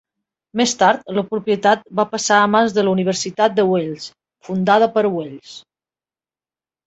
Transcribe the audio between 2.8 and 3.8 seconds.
la Universitat de